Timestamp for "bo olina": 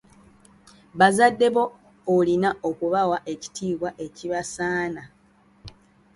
1.55-2.49